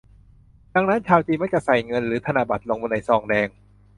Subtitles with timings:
[0.73, 3.47] ดังนั้น ชาวจีนมักจะใส่เงิน หรือธนบัตรลงในซองแดง